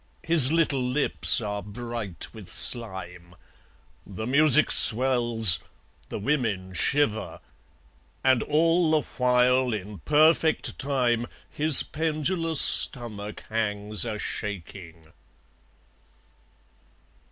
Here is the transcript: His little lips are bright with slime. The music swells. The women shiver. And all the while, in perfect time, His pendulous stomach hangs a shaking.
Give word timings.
His 0.23 0.51
little 0.51 0.81
lips 0.81 1.39
are 1.41 1.61
bright 1.61 2.33
with 2.33 2.47
slime. 2.47 3.35
The 4.03 4.25
music 4.25 4.71
swells. 4.71 5.59
The 6.09 6.17
women 6.17 6.73
shiver. 6.73 7.39
And 8.23 8.41
all 8.41 8.89
the 8.89 9.01
while, 9.01 9.71
in 9.71 9.99
perfect 9.99 10.79
time, 10.79 11.27
His 11.51 11.83
pendulous 11.83 12.61
stomach 12.61 13.41
hangs 13.47 14.03
a 14.03 14.17
shaking. 14.17 15.13